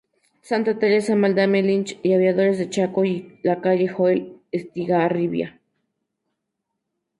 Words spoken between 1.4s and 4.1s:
Lynch y Aviadores del Chaco, y la calle